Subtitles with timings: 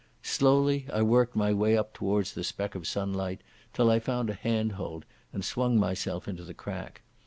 [0.23, 5.05] Slowly I worked my way towards the speck of sunlight, till I found a handhold,
[5.31, 7.03] and swung myself into the crack.